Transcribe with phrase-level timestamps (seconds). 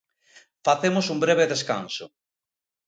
[0.65, 2.05] Facemos un breve descanso.